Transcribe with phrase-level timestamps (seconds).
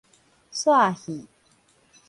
[0.51, 1.27] 煞戲